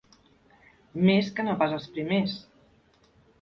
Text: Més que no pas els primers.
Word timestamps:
Més 1.09 1.29
que 1.35 1.45
no 1.49 1.53
pas 1.59 1.77
els 1.77 1.85
primers. 1.99 2.35